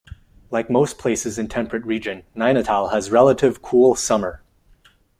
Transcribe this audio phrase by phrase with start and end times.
[0.49, 4.41] Like most places in temperate region, Nainital has relative cool summer.